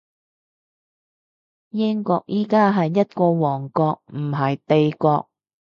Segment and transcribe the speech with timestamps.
[1.69, 5.29] 英國而家係一個王國，唔係帝國